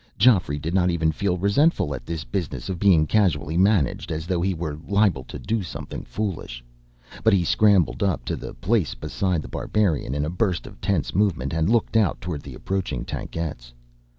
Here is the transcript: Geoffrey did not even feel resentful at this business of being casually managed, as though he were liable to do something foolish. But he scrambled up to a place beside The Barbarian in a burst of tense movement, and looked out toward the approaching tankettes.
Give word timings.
Geoffrey 0.17 0.57
did 0.57 0.73
not 0.73 0.89
even 0.89 1.11
feel 1.11 1.37
resentful 1.37 1.93
at 1.93 2.07
this 2.07 2.23
business 2.23 2.69
of 2.69 2.79
being 2.79 3.05
casually 3.05 3.55
managed, 3.55 4.11
as 4.11 4.25
though 4.25 4.41
he 4.41 4.51
were 4.51 4.79
liable 4.87 5.23
to 5.25 5.37
do 5.37 5.61
something 5.61 6.03
foolish. 6.03 6.63
But 7.23 7.33
he 7.33 7.43
scrambled 7.43 8.01
up 8.01 8.25
to 8.25 8.47
a 8.49 8.55
place 8.55 8.95
beside 8.95 9.43
The 9.43 9.47
Barbarian 9.47 10.15
in 10.15 10.25
a 10.25 10.29
burst 10.31 10.65
of 10.65 10.81
tense 10.81 11.13
movement, 11.13 11.53
and 11.53 11.69
looked 11.69 11.95
out 11.95 12.19
toward 12.19 12.41
the 12.41 12.55
approaching 12.55 13.05
tankettes. 13.05 13.73